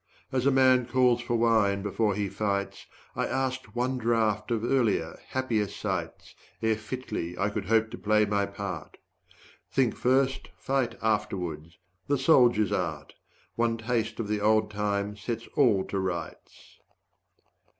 85 0.31 0.39
As 0.41 0.45
a 0.47 0.51
man 0.51 0.85
calls 0.87 1.21
for 1.21 1.35
wine 1.35 1.83
before 1.83 2.15
he 2.15 2.27
fights, 2.27 2.87
I 3.15 3.27
asked 3.27 3.75
one 3.75 3.99
draft 3.99 4.49
of 4.49 4.63
earlier, 4.63 5.19
happier 5.27 5.67
sights, 5.67 6.33
Ere 6.59 6.75
fitly 6.75 7.37
I 7.37 7.51
could 7.51 7.65
hope 7.65 7.91
to 7.91 7.99
play 7.99 8.25
my 8.25 8.47
part. 8.47 8.97
Think 9.69 9.95
first, 9.95 10.47
fight 10.57 10.97
afterwards 11.03 11.77
the 12.07 12.17
soldier's 12.17 12.71
art; 12.71 13.13
One 13.55 13.77
taste 13.77 14.19
of 14.19 14.27
the 14.27 14.41
old 14.41 14.71
time 14.71 15.15
sets 15.17 15.47
all 15.55 15.83
to 15.83 15.99
rights. 15.99 16.79